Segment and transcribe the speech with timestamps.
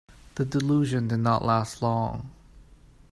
[0.33, 2.31] The delusion did not last long.